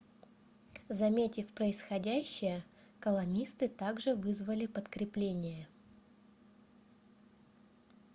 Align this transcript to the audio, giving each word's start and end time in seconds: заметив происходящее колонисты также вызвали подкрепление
заметив 0.89 1.53
происходящее 1.53 2.63
колонисты 3.01 3.67
также 3.67 4.15
вызвали 4.15 4.65
подкрепление 4.65 5.67